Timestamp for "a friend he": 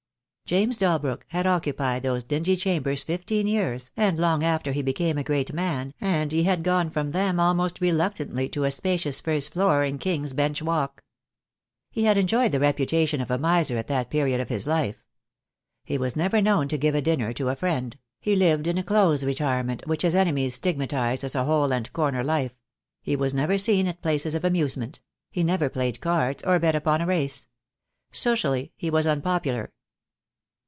17.47-18.35